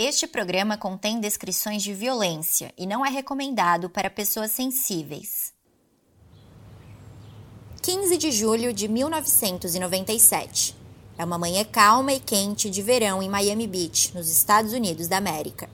[0.00, 5.52] Este programa contém descrições de violência e não é recomendado para pessoas sensíveis.
[7.82, 10.76] 15 de julho de 1997.
[11.18, 15.16] É uma manhã calma e quente de verão em Miami Beach, nos Estados Unidos da
[15.16, 15.68] América.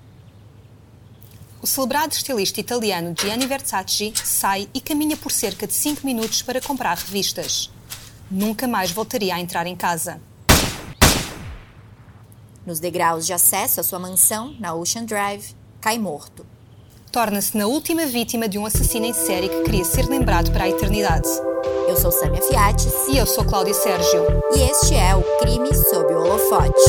[1.61, 6.63] O celebrado estilista italiano Gianni Versace sai e caminha por cerca de 5 minutos para
[6.63, 7.71] comprar revistas.
[8.31, 10.19] Nunca mais voltaria a entrar em casa.
[12.67, 16.47] Nos degraus de acesso à sua mansão, na Ocean Drive, cai morto.
[17.13, 20.69] Torna-se na última vítima de um assassino em série que queria ser lembrado para a
[20.69, 21.29] eternidade.
[21.87, 22.93] Eu sou Samia Fiates.
[23.09, 24.25] E eu sou Cláudia Sérgio.
[24.57, 26.81] E este é o Crime sob o Holofote.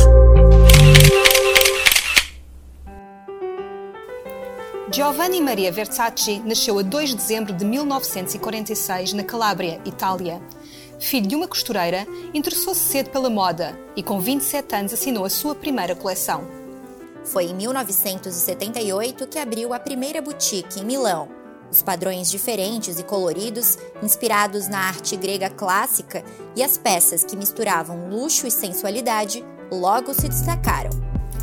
[4.91, 10.41] Giovanni Maria Versace nasceu a 2 de dezembro de 1946 na Calábria, Itália.
[10.99, 15.53] Filho de uma costureira, interessou-se cedo pela moda e com 27 anos assinou a sua
[15.53, 16.47] primeira coleção.
[17.23, 21.27] Foi em 1978 que abriu a primeira boutique em Milão.
[21.71, 26.23] Os padrões diferentes e coloridos, inspirados na arte grega clássica,
[26.55, 30.91] e as peças que misturavam luxo e sensualidade, logo se destacaram.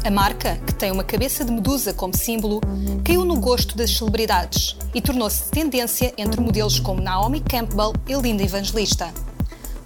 [0.04, 2.60] A marca, que tem uma cabeça de medusa como símbolo,
[3.04, 8.42] caiu no gosto das celebridades e tornou-se tendência entre modelos como Naomi Campbell e Linda
[8.42, 9.12] Evangelista.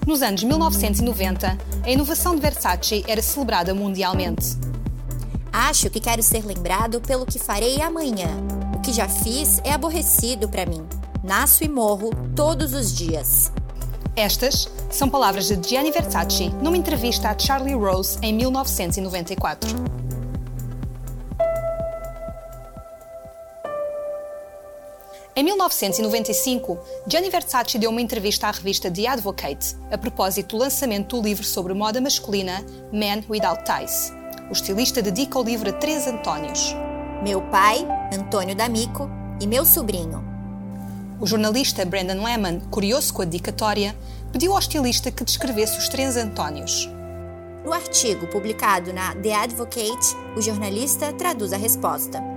[0.07, 4.57] Nos anos 1990, a inovação de Versace era celebrada mundialmente.
[5.53, 8.29] Acho que quero ser lembrado pelo que farei amanhã.
[8.77, 10.87] O que já fiz é aborrecido para mim.
[11.25, 13.51] Nasço e morro todos os dias.
[14.15, 20.06] Estas são palavras de Gianni Versace numa entrevista a Charlie Rose em 1994.
[25.39, 31.15] Em 1995, Gianni Versace deu uma entrevista à revista The Advocate a propósito do lançamento
[31.15, 34.15] do livro sobre moda masculina Man Without Ties.
[34.48, 36.75] O estilista dedica o livro a três Antónios.
[37.23, 37.87] Meu pai,
[38.19, 40.25] Antônio D'Amico, e meu sobrinho.
[41.20, 43.94] O jornalista Brandon Lemon, curioso com a dedicatória,
[44.32, 46.88] pediu ao estilista que descrevesse os três Antónios.
[47.62, 52.36] No artigo publicado na The Advocate, o jornalista traduz a resposta.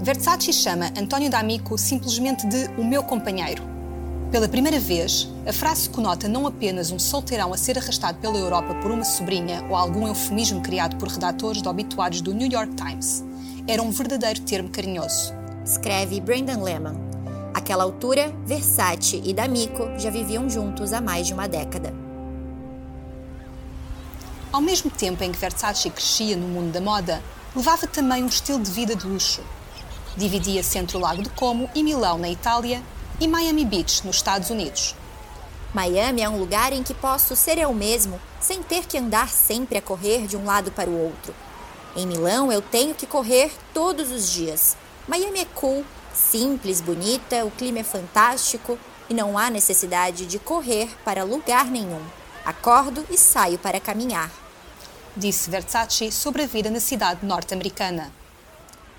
[0.00, 3.64] Versace chama António D'Amico simplesmente de o meu companheiro.
[4.30, 8.76] Pela primeira vez, a frase conota não apenas um solteirão a ser arrastado pela Europa
[8.76, 13.24] por uma sobrinha ou algum eufemismo criado por redatores de obituários do New York Times.
[13.66, 15.34] Era um verdadeiro termo carinhoso.
[15.64, 16.96] Escreve Brandon Lehman.
[17.52, 21.92] Àquela altura, Versace e D'Amico já viviam juntos há mais de uma década.
[24.52, 27.20] Ao mesmo tempo em que Versace crescia no mundo da moda,
[27.54, 29.42] levava também um estilo de vida de luxo,
[30.18, 32.82] Dividia-se entre o Lago de Como e Milão, na Itália,
[33.20, 34.96] e Miami Beach, nos Estados Unidos.
[35.72, 39.78] Miami é um lugar em que posso ser eu mesmo, sem ter que andar sempre
[39.78, 41.32] a correr de um lado para o outro.
[41.94, 44.76] Em Milão, eu tenho que correr todos os dias.
[45.06, 48.76] Miami é cool, simples, bonita, o clima é fantástico
[49.08, 52.02] e não há necessidade de correr para lugar nenhum.
[52.44, 54.32] Acordo e saio para caminhar.
[55.16, 58.17] Disse Versace sobre a vida na cidade norte-americana.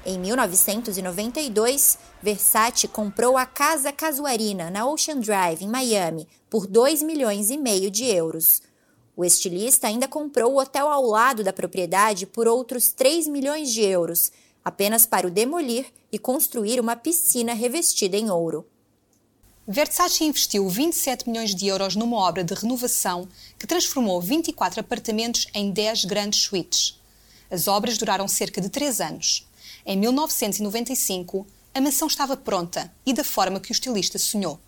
[0.05, 7.49] Em 1992, Versace comprou a Casa Casuarina na Ocean Drive, em Miami, por 2 milhões
[7.49, 8.61] e meio de euros.
[9.15, 13.81] O estilista ainda comprou o hotel ao lado da propriedade por outros 3 milhões de
[13.81, 14.31] euros,
[14.63, 18.65] apenas para o demolir e construir uma piscina revestida em ouro.
[19.67, 23.27] Versace investiu 27 milhões de euros numa obra de renovação
[23.59, 26.99] que transformou 24 apartamentos em 10 grandes suítes.
[27.51, 29.48] As obras duraram cerca de 3 anos.
[29.91, 34.59] Em 1995, a mansão estava pronta e da forma que o estilista sonhou.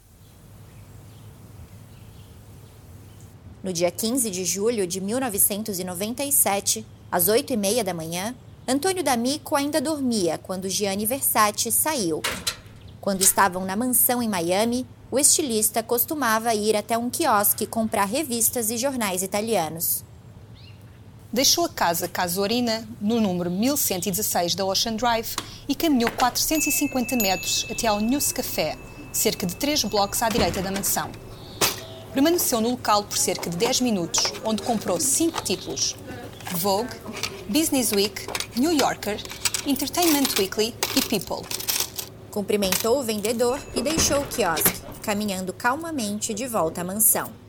[3.64, 8.36] No dia 15 de julho de 1997, às 8 e meia da manhã,
[8.68, 12.24] Antônio D'Amico ainda dormia quando Gianni Versace saiu.
[13.00, 18.72] Quando estavam na mansão em Miami, o estilista costumava ir até um quiosque comprar revistas
[18.72, 20.04] e jornais italianos
[21.32, 25.36] deixou a casa Casuarina, no número 1116 da Ocean Drive,
[25.68, 28.78] e caminhou 450 metros até ao News Café,
[29.14, 31.10] cerca de 3 blocos à direita da mansão.
[32.14, 35.96] Permaneceu no local por cerca de 10 minutos, onde comprou cinco títulos:
[36.52, 36.94] Vogue,
[37.48, 38.28] Business Week,
[38.58, 39.18] New Yorker,
[39.66, 41.48] Entertainment Weekly e People.
[42.30, 47.41] Cumprimentou o vendedor e deixou o quiosque, caminhando calmamente de volta à mansão.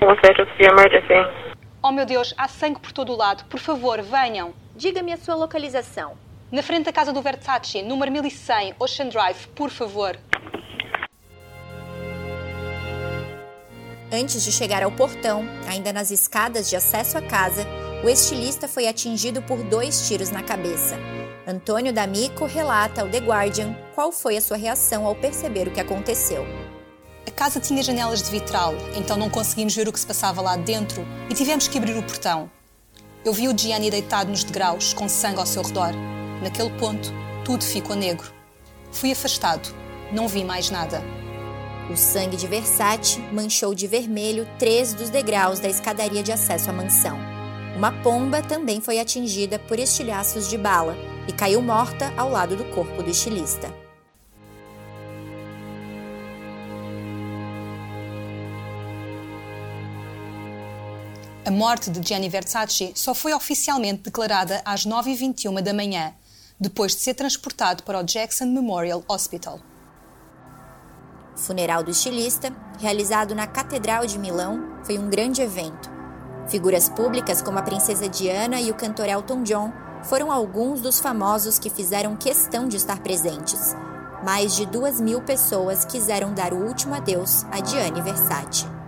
[0.00, 1.50] Emergency.
[1.82, 3.44] Oh meu Deus, há sangue por todo o lado.
[3.44, 4.54] Por favor, venham.
[4.76, 6.16] Diga-me a sua localização.
[6.50, 10.16] Na frente da casa do Versace, número 1100, Ocean Drive, por favor.
[14.12, 17.64] Antes de chegar ao portão, ainda nas escadas de acesso à casa,
[18.02, 20.98] o estilista foi atingido por dois tiros na cabeça.
[21.46, 25.80] Antônio D'Amico relata ao The Guardian qual foi a sua reação ao perceber o que
[25.80, 26.44] aconteceu.
[27.40, 31.08] Casa tinha janelas de vitral, então não conseguimos ver o que se passava lá dentro
[31.30, 32.50] e tivemos que abrir o portão.
[33.24, 35.94] Eu vi o Gianni deitado nos degraus, com sangue ao seu redor.
[36.42, 37.10] Naquele ponto,
[37.42, 38.30] tudo ficou negro.
[38.92, 39.74] Fui afastado,
[40.12, 41.02] não vi mais nada.
[41.90, 46.74] O sangue de Versace manchou de vermelho três dos degraus da escadaria de acesso à
[46.74, 47.18] mansão.
[47.74, 50.94] Uma pomba também foi atingida por estilhaços de bala
[51.26, 53.79] e caiu morta ao lado do corpo do estilista.
[61.42, 66.12] A morte de Gianni Versace só foi oficialmente declarada às 9h21 da manhã,
[66.60, 69.58] depois de ser transportado para o Jackson Memorial Hospital.
[71.34, 75.90] Funeral do estilista, realizado na Catedral de Milão, foi um grande evento.
[76.46, 79.72] Figuras públicas como a princesa Diana e o cantor Elton John
[80.04, 83.74] foram alguns dos famosos que fizeram questão de estar presentes.
[84.22, 88.79] Mais de duas mil pessoas quiseram dar o último adeus a Gianni Versace.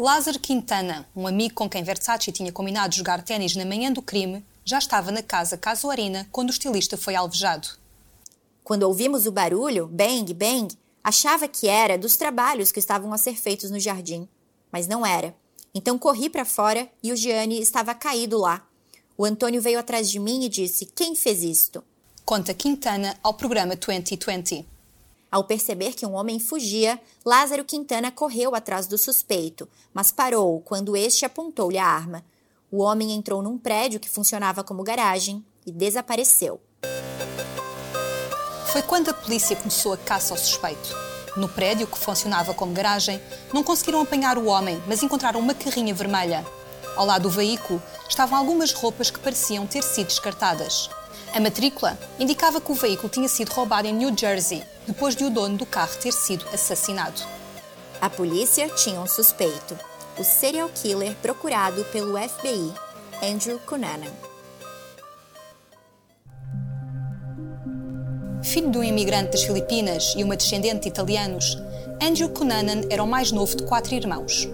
[0.00, 4.46] Lázaro Quintana, um amigo com quem Versace tinha combinado jogar ténis na manhã do crime,
[4.64, 7.66] já estava na casa Casuarina quando o estilista foi alvejado.
[8.62, 10.72] Quando ouvimos o barulho, bang, bang,
[11.02, 14.28] achava que era dos trabalhos que estavam a ser feitos no jardim,
[14.70, 15.34] mas não era.
[15.74, 18.64] Então corri para fora e o Gianni estava caído lá.
[19.16, 21.82] O Antônio veio atrás de mim e disse: Quem fez isto?
[22.24, 24.77] Conta Quintana ao programa 2020.
[25.30, 30.96] Ao perceber que um homem fugia, Lázaro Quintana correu atrás do suspeito, mas parou quando
[30.96, 32.24] este apontou-lhe a arma.
[32.70, 36.60] O homem entrou num prédio que funcionava como garagem e desapareceu.
[38.72, 40.94] Foi quando a polícia começou a caça ao suspeito.
[41.36, 43.20] No prédio, que funcionava como garagem,
[43.52, 46.44] não conseguiram apanhar o homem, mas encontraram uma carrinha vermelha.
[46.96, 50.90] Ao lado do veículo estavam algumas roupas que pareciam ter sido descartadas.
[51.34, 55.30] A matrícula indicava que o veículo tinha sido roubado em New Jersey, depois de o
[55.30, 57.20] dono do carro ter sido assassinado.
[58.00, 59.78] A polícia tinha um suspeito,
[60.18, 62.72] o serial killer procurado pelo FBI,
[63.22, 64.12] Andrew Cunanan.
[68.42, 71.58] Filho de um imigrante das Filipinas e uma descendente de italianos,
[72.00, 74.48] Andrew Cunanan era o mais novo de quatro irmãos.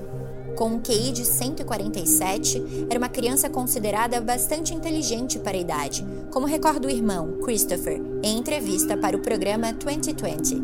[0.56, 6.46] Com um QI de 147, era uma criança considerada bastante inteligente para a idade, como
[6.46, 10.62] recorda o irmão, Christopher, em entrevista para o programa 2020.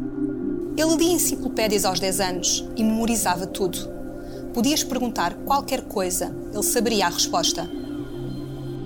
[0.77, 3.79] Ele lia enciclopédias aos 10 anos e memorizava tudo.
[4.55, 7.69] Podias perguntar qualquer coisa, ele saberia a resposta.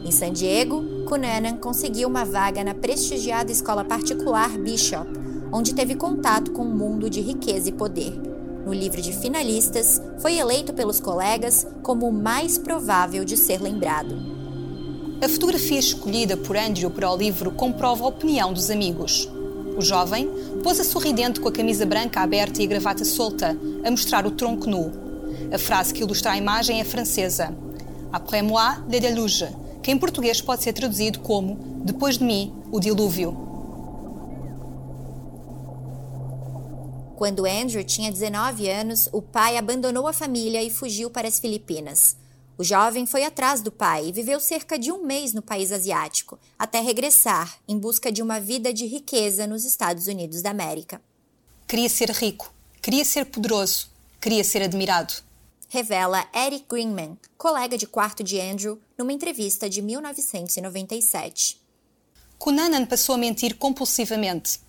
[0.03, 5.07] Em San Diego, Cunanan conseguiu uma vaga na prestigiada escola particular Bishop,
[5.53, 8.34] onde teve contato com um mundo de riqueza e poder
[8.65, 14.17] no livro de finalistas, foi eleito pelos colegas como o mais provável de ser lembrado.
[15.23, 19.29] A fotografia escolhida por Andrew para o livro comprova a opinião dos amigos.
[19.77, 20.29] O jovem
[20.63, 24.69] pôs-a sorridente com a camisa branca aberta e a gravata solta, a mostrar o tronco
[24.69, 24.93] nu.
[25.53, 27.55] A frase que ilustra a imagem é francesa.
[28.13, 29.49] Après moi, le déluge,
[29.83, 33.54] que em português pode ser traduzido como Depois de mim, o dilúvio.
[37.17, 42.17] Quando Andrew tinha 19 anos, o pai abandonou a família e fugiu para as Filipinas.
[42.59, 46.39] O jovem foi atrás do pai e viveu cerca de um mês no país asiático,
[46.59, 51.01] até regressar em busca de uma vida de riqueza nos Estados Unidos da América.
[51.69, 55.15] Queria ser rico, queria ser poderoso, queria ser admirado.
[55.69, 61.61] Revela Eric Greenman, colega de quarto de Andrew, numa entrevista de 1997.
[62.39, 64.64] Cunanan passou a mentir compulsivamente.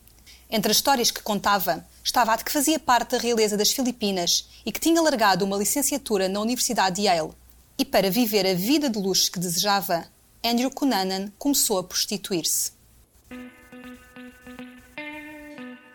[0.49, 4.47] Entre as histórias que contava, estava a de que fazia parte da realeza das Filipinas
[4.65, 7.31] e que tinha largado uma licenciatura na Universidade de Yale.
[7.77, 10.05] E para viver a vida de luxo que desejava,
[10.43, 12.71] Andrew Cunanan começou a prostituir-se.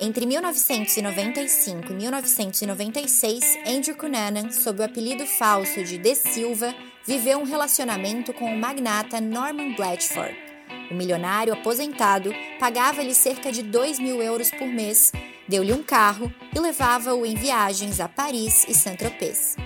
[0.00, 6.75] Entre 1995 e 1996, Andrew Cunanan, sob o apelido falso de De Silva,
[7.07, 10.50] viveu um relacionamento com o magnata Norman Blatchford.
[10.90, 15.12] O milionário aposentado pagava-lhe cerca de 2 mil euros por mês
[15.50, 19.56] deu-lhe um carro e levava-o em viagens a Paris e Saint-Tropez.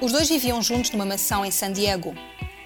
[0.00, 2.14] Os dois viviam juntos numa mansão em San Diego,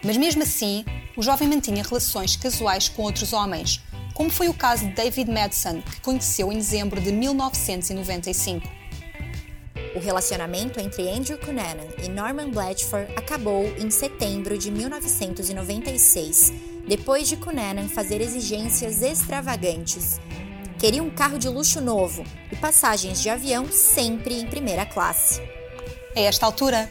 [0.05, 0.85] mas mesmo assim,
[1.17, 3.81] o jovem mantinha relações casuais com outros homens,
[4.15, 8.69] como foi o caso de David Madsen, que conheceu em dezembro de 1995.
[9.95, 16.53] O relacionamento entre Andrew Cunanan e Norman Blatchford acabou em setembro de 1996,
[16.87, 20.21] depois de Cunanan fazer exigências extravagantes
[20.79, 25.41] queria um carro de luxo novo e passagens de avião sempre em primeira classe.
[26.15, 26.91] A esta altura,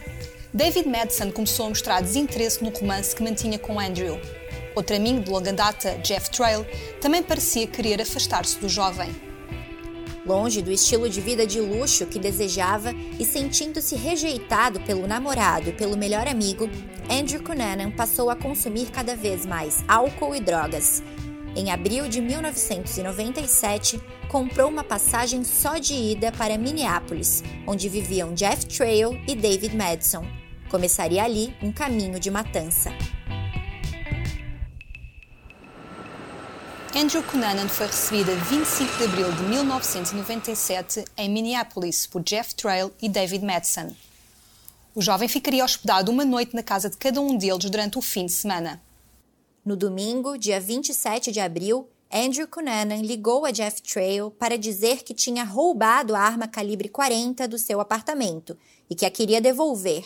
[0.52, 4.20] David Madsen começou a mostrar desinteresse no romance que mantinha com Andrew.
[4.76, 6.66] Outro amigo de longa data, Jeff Trail,
[7.00, 9.16] também parecia querer afastar-se do jovem.
[10.26, 15.74] Longe do estilo de vida de luxo que desejava e sentindo-se rejeitado pelo namorado e
[15.74, 16.68] pelo melhor amigo,
[17.10, 21.04] Andrew Cunanan passou a consumir cada vez mais álcool e drogas.
[21.56, 28.66] Em abril de 1997, comprou uma passagem só de ida para Minneapolis, onde viviam Jeff
[28.66, 30.26] Trail e David Madison.
[30.70, 32.92] Começaria ali um caminho de matança.
[36.96, 42.92] Andrew Cunanan foi recebido a 25 de abril de 1997 em Minneapolis por Jeff Trail
[43.02, 43.96] e David Madsen.
[44.96, 48.28] O jovem ficaria hospedado uma noite na casa de cada um deles durante o fim
[48.28, 48.80] de semana.
[49.66, 55.16] No domingo, dia 27 de abril, Andrew Cunanan ligou a Jeff Trail para dizer que
[55.16, 58.56] tinha roubado a arma calibre 40 do seu apartamento
[58.88, 60.06] e que a queria devolver.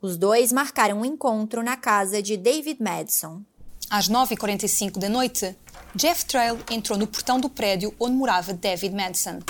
[0.00, 3.42] Os dois marcaram um encontro na casa de David Madison.
[3.90, 5.54] Às 9h45 da noite,
[5.94, 9.40] Jeff Trail entrou no portão do prédio onde morava David Madison.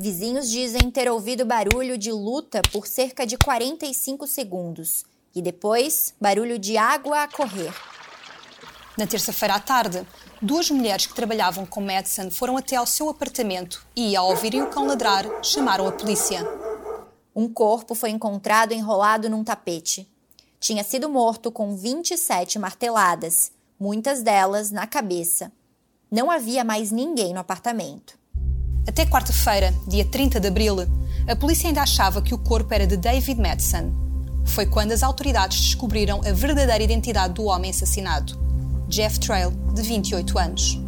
[0.00, 6.56] Vizinhos dizem ter ouvido barulho de luta por cerca de 45 segundos e depois barulho
[6.56, 7.74] de água a correr.
[8.96, 10.06] Na terça-feira à tarde,
[10.40, 14.70] duas mulheres que trabalhavam com Madison foram até ao seu apartamento e, ao ouvirem o
[14.70, 16.46] cão ladrar, chamaram a polícia.
[17.34, 20.08] Um corpo foi encontrado enrolado num tapete.
[20.60, 23.50] Tinha sido morto com 27 marteladas
[23.80, 25.50] muitas delas na cabeça.
[26.08, 28.16] Não havia mais ninguém no apartamento.
[28.88, 30.76] Até quarta-feira, dia 30 de abril,
[31.28, 33.92] a polícia ainda achava que o corpo era de David Madsen.
[34.46, 38.40] Foi quando as autoridades descobriram a verdadeira identidade do homem assassinado,
[38.88, 40.80] Jeff Trail, de 28 anos.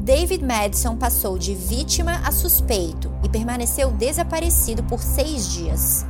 [0.00, 6.04] David Madison passou de vítima a suspeito e permaneceu desaparecido por seis dias.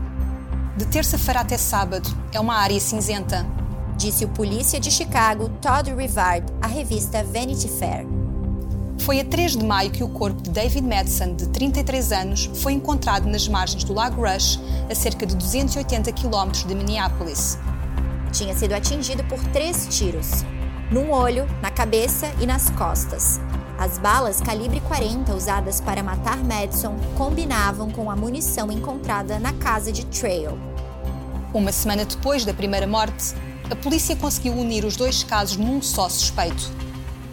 [0.75, 3.47] De terça-feira até sábado, é uma área cinzenta,
[3.95, 8.15] disse o polícia de Chicago Todd Rivard à revista Vanity Fair.
[8.99, 12.73] Foi a 3 de maio que o corpo de David Madison, de 33 anos, foi
[12.73, 14.59] encontrado nas margens do Lago Rush,
[14.91, 17.59] a cerca de 280 quilómetros de Minneapolis.
[18.33, 20.45] Tinha sido atingido por três tiros,
[20.91, 23.41] num olho, na cabeça e nas costas.
[23.79, 29.93] As balas calibre 40 usadas para matar Madison combinavam com a munição encontrada na casa
[29.93, 30.59] de Trail.
[31.53, 33.35] Uma semana depois da primeira morte,
[33.71, 36.71] a polícia conseguiu unir os dois casos num só suspeito,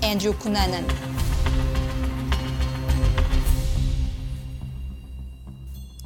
[0.04, 0.84] Andrew Cunanan.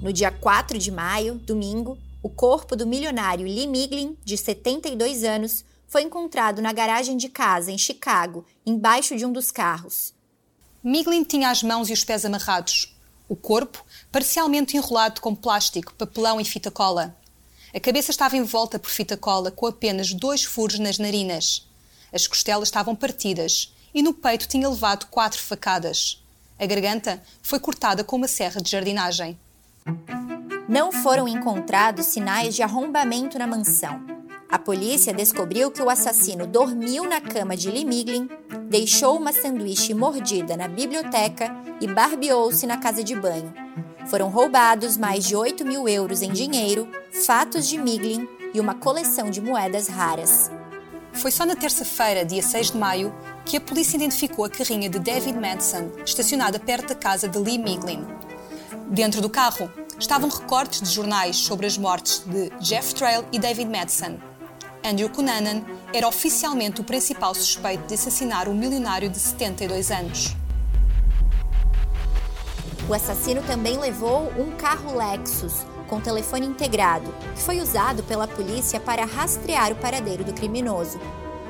[0.07, 5.65] No dia 4 de maio, domingo, o corpo do milionário Lee Miglin, de 72 anos,
[5.85, 10.13] foi encontrado na garagem de casa em Chicago, embaixo de um dos carros.
[10.81, 12.97] Miglin tinha as mãos e os pés amarrados,
[13.27, 17.13] o corpo parcialmente enrolado com plástico, papelão e fita cola.
[17.75, 21.67] A cabeça estava envolta por fita cola com apenas dois furos nas narinas.
[22.13, 26.23] As costelas estavam partidas e no peito tinha levado quatro facadas.
[26.57, 29.37] A garganta foi cortada com uma serra de jardinagem.
[30.67, 34.01] Não foram encontrados sinais de arrombamento na mansão.
[34.49, 38.29] A polícia descobriu que o assassino dormiu na cama de Lee Miglin,
[38.69, 43.53] deixou uma sanduíche mordida na biblioteca e barbeou-se na casa de banho.
[44.07, 46.87] Foram roubados mais de 8 mil euros em dinheiro,
[47.25, 50.49] fatos de Miglin e uma coleção de moedas raras.
[51.11, 53.13] Foi só na terça-feira, dia 6 de maio,
[53.43, 57.57] que a polícia identificou a carrinha de David Madsen, estacionada perto da casa de Lee
[57.57, 58.05] Miglin.
[58.89, 63.69] Dentro do carro estavam recortes de jornais sobre as mortes de Jeff Trail e David
[63.69, 64.19] Madsen.
[64.83, 70.35] Andrew Cunanan era oficialmente o principal suspeito de assassinar o milionário de 72 anos.
[72.87, 78.79] O assassino também levou um carro Lexus com telefone integrado, que foi usado pela polícia
[78.79, 80.99] para rastrear o paradeiro do criminoso.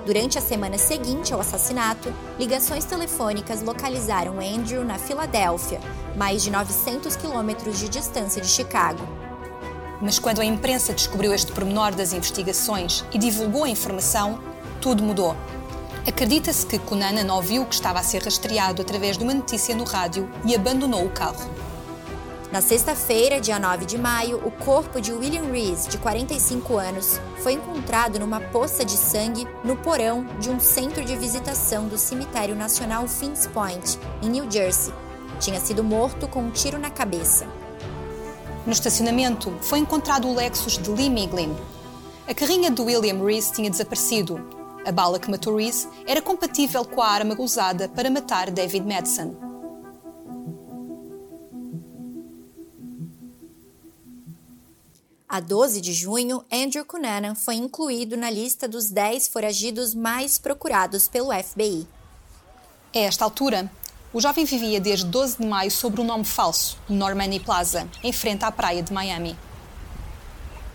[0.08, 5.82] Durante a semana seguinte ao assassinato, ligações telefônicas localizaram Andrew na Filadélfia,
[6.16, 9.06] mais de 900 quilômetros de distância de Chicago.
[10.02, 14.40] Mas quando a imprensa descobriu este pormenor das investigações e divulgou a informação,
[14.80, 15.36] tudo mudou.
[16.08, 20.32] Acredita-se que Cunanan ouviu que estava a ser rastreado através de uma notícia no rádio
[20.46, 21.67] e abandonou o carro.
[22.58, 27.54] Na sexta-feira, dia 9 de maio, o corpo de William Reese, de 45 anos, foi
[27.54, 33.08] encontrado numa poça de sangue no porão de um centro de visitação do Cemitério Nacional
[33.08, 34.92] Fins Point, em New Jersey.
[35.40, 37.46] Tinha sido morto com um tiro na cabeça.
[38.66, 41.56] No estacionamento foi encontrado o Lexus de Lee Miglin.
[42.28, 44.44] A carrinha de William Reese tinha desaparecido
[44.84, 49.47] a bala que matou Reese era compatível com a arma usada para matar David Madsen.
[55.38, 61.08] A 12 de junho, Andrew Cunanan foi incluído na lista dos 10 foragidos mais procurados
[61.08, 61.88] pelo FBI.
[62.92, 63.72] A esta altura,
[64.12, 68.12] o jovem vivia desde 12 de maio sob o um nome falso, Normani Plaza, em
[68.12, 69.38] frente à praia de Miami.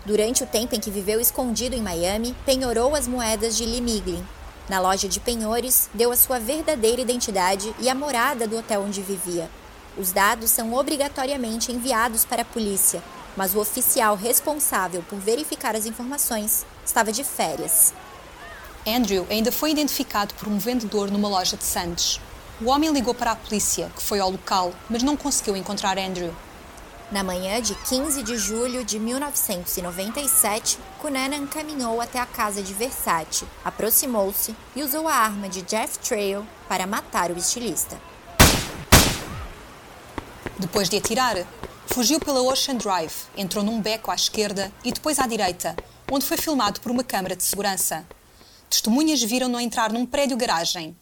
[0.05, 4.25] Durante o tempo em que viveu escondido em Miami, penhorou as moedas de Lee Miglin.
[4.69, 9.01] Na loja de penhores, deu a sua verdadeira identidade e a morada do hotel onde
[9.01, 9.51] vivia.
[9.97, 13.03] Os dados são obrigatoriamente enviados para a polícia,
[13.35, 17.93] mas o oficial responsável por verificar as informações estava de férias.
[18.85, 22.19] Andrew ainda foi identificado por um vendedor numa loja de Santos.
[22.61, 26.33] O homem ligou para a polícia, que foi ao local, mas não conseguiu encontrar Andrew.
[27.11, 33.45] Na manhã de 15 de julho de 1997, Cunanan caminhou até a casa de Versace,
[33.63, 37.99] aproximou-se e usou a arma de Jeff Trail para matar o estilista.
[40.57, 41.45] Depois de atirar,
[41.93, 45.75] fugiu pela Ocean Drive, entrou num beco à esquerda e depois à direita,
[46.11, 48.03] onde foi filmado por uma câmara de segurança.
[48.67, 50.97] Testemunhas viram-no entrar num prédio-garagem.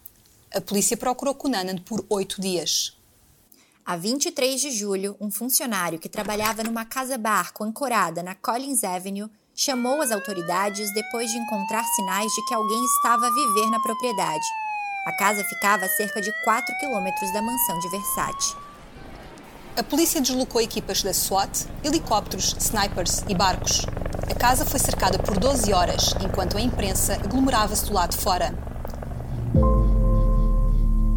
[0.53, 2.97] A polícia procurou Cunanan por oito dias.
[3.85, 10.01] A 23 de julho, um funcionário que trabalhava numa casa-barco ancorada na Collins Avenue chamou
[10.01, 14.45] as autoridades depois de encontrar sinais de que alguém estava a viver na propriedade.
[15.05, 18.70] A casa ficava a cerca de 4 quilômetros da mansão de Versace.
[19.73, 23.85] A polícia deslocou equipas da SWAT, helicópteros, snipers e barcos.
[24.29, 28.53] A casa foi cercada por 12 horas, enquanto a imprensa aglomerava-se do lado de fora.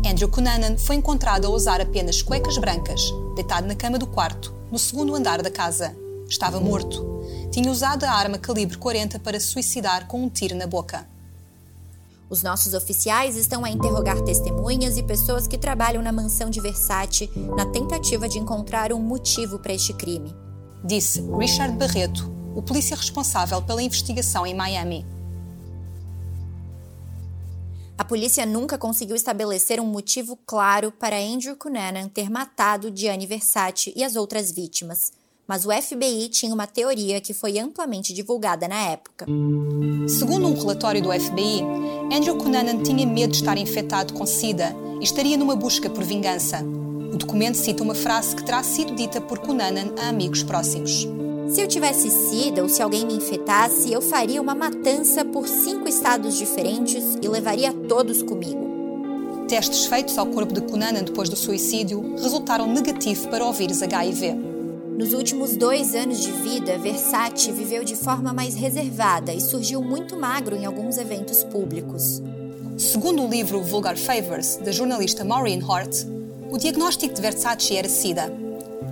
[0.06, 3.00] Andrew Cunanan foi encontrado a usar apenas cuecas brancas,
[3.34, 5.96] deitado na cama do quarto, no segundo andar da casa.
[6.28, 7.04] Estava morto.
[7.50, 11.13] Tinha usado a arma calibre 40 para se suicidar com um tiro na boca.
[12.28, 17.30] Os nossos oficiais estão a interrogar testemunhas e pessoas que trabalham na mansão de Versace
[17.56, 20.34] na tentativa de encontrar um motivo para este crime.
[20.82, 25.06] Disse Richard Barreto, o polícia responsável pela investigação em Miami.
[27.96, 33.92] A polícia nunca conseguiu estabelecer um motivo claro para Andrew Cunanan ter matado Gianni Versace
[33.94, 35.12] e as outras vítimas,
[35.46, 39.26] mas o FBI tinha uma teoria que foi amplamente divulgada na época.
[40.08, 41.62] Segundo um relatório do FBI,
[42.12, 46.62] Andrew Cunanan tinha medo de estar infectado com SIDA e estaria numa busca por vingança.
[47.12, 51.08] O documento cita uma frase que terá sido dita por Cunanan a amigos próximos.
[51.48, 55.88] Se eu tivesse SIDA ou se alguém me infectasse, eu faria uma matança por cinco
[55.88, 58.64] estados diferentes e levaria todos comigo.
[59.48, 64.53] Testes feitos ao corpo de Cunanan depois do suicídio resultaram negativos para o vírus HIV.
[64.96, 70.16] Nos últimos dois anos de vida, Versace viveu de forma mais reservada e surgiu muito
[70.16, 72.22] magro em alguns eventos públicos.
[72.76, 76.06] Segundo o livro Vulgar Favors, da jornalista Maureen Hort,
[76.50, 78.44] o diagnóstico de Versace era SIDA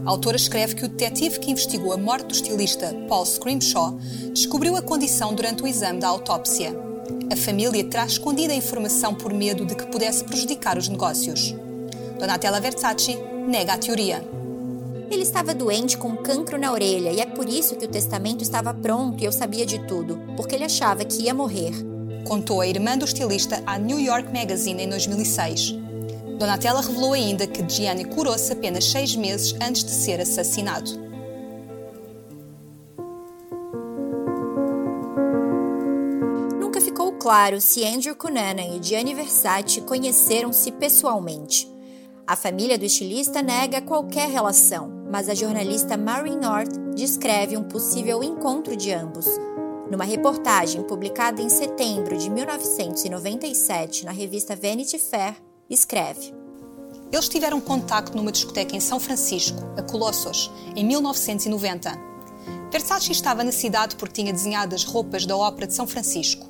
[0.04, 3.96] a autora escreve que o detetive que investigou a morte do estilista Paul Scrimshaw
[4.32, 6.74] descobriu a condição durante o exame da autópsia.
[7.32, 11.54] A família terá escondido a informação por medo de que pudesse prejudicar os negócios.
[12.18, 14.41] Donatella Versace nega a teoria.
[15.12, 18.72] Ele estava doente com cancro na orelha e é por isso que o testamento estava
[18.72, 21.70] pronto e eu sabia de tudo, porque ele achava que ia morrer.
[22.26, 25.74] Contou a irmã do estilista à New York Magazine em 2006.
[26.38, 30.90] Donatella revelou ainda que Gianni curou-se apenas seis meses antes de ser assassinado.
[36.58, 41.70] Nunca ficou claro se Andrew Cunanan e Gianni Versace conheceram-se pessoalmente.
[42.26, 48.24] A família do estilista nega qualquer relação, mas a jornalista Maureen North descreve um possível
[48.24, 49.26] encontro de ambos.
[49.90, 55.36] Numa reportagem publicada em setembro de 1997 na revista Vanity Fair,
[55.68, 56.34] escreve.
[57.12, 61.92] Eles tiveram contacto numa discoteca em São Francisco, a Colossos, em 1990.
[62.70, 66.46] Versace estava na cidade porque tinha desenhado as roupas da Ópera de São Francisco.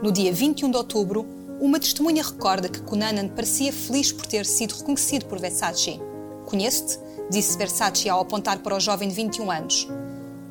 [0.00, 1.26] No dia 21 de outubro,
[1.60, 6.00] uma testemunha recorda que Cunanan parecia feliz por ter sido reconhecido por Versace.
[6.46, 7.03] Conheço-te?
[7.30, 9.88] Disse Versace ao apontar para o jovem de 21 anos.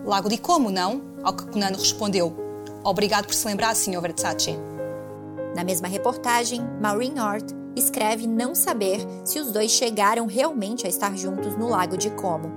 [0.06, 1.02] Lago de como, não?
[1.24, 2.36] Ao que Cunanan respondeu.
[2.84, 4.02] Obrigado por se lembrar, Sr.
[4.02, 4.58] Versace.
[5.56, 11.16] Na mesma reportagem, Maureen North escreve não saber se os dois chegaram realmente a estar
[11.16, 12.52] juntos no Lago de Como.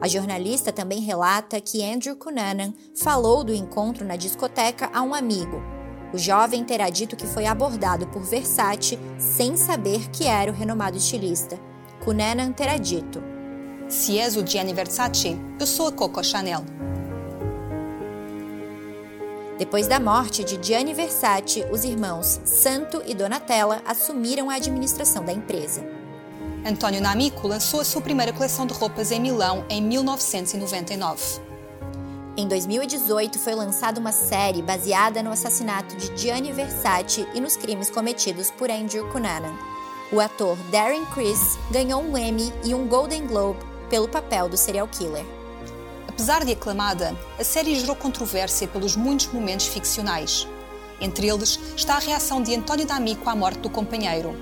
[0.00, 5.62] A jornalista também relata que Andrew Cunanan falou do encontro na discoteca a um amigo.
[6.12, 10.96] O jovem terá dito que foi abordado por Versace sem saber que era o renomado
[10.96, 11.58] estilista.
[12.04, 13.22] Cunanan terá dito:
[13.88, 16.64] Se és o Gianni Versace, eu sou a Coco Chanel.
[19.56, 25.32] Depois da morte de Gianni Versace, os irmãos Santo e Donatella assumiram a administração da
[25.32, 25.86] empresa.
[26.66, 31.40] Antonio Namico lançou a sua primeira coleção de roupas em Milão em 1999.
[32.36, 37.88] Em 2018, foi lançada uma série baseada no assassinato de Gianni Versace e nos crimes
[37.88, 39.54] cometidos por Andrew Cunanan.
[40.12, 44.88] O ator Darren Criss ganhou um Emmy e um Golden Globe pelo papel do serial
[44.88, 45.24] killer.
[46.08, 50.48] Apesar de aclamada, a série gerou controvérsia pelos muitos momentos ficcionais.
[51.00, 54.34] Entre eles está a reação de António D'Amico à morte do companheiro.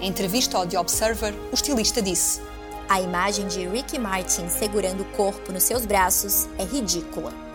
[0.00, 2.40] Em entrevista ao The Observer, o estilista disse:
[2.88, 7.47] a imagem de Ricky Martin segurando o corpo nos seus braços é ridícula.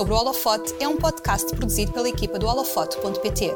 [0.00, 3.52] Sobre o Holofote é um podcast produzido pela equipa do holofote.pt.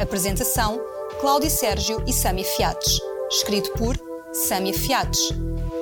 [0.00, 0.80] Apresentação:
[1.20, 2.98] Cláudio Sérgio e Sami Fiates.
[3.30, 3.94] Escrito por
[4.32, 5.30] Sami Fiates.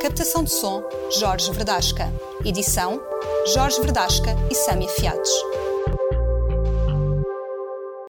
[0.01, 0.83] Captação de som:
[1.21, 2.13] Jorge Verdasca.
[2.45, 3.01] Edição:
[3.55, 5.31] Jorge Verdasca e Sâmia Fiates.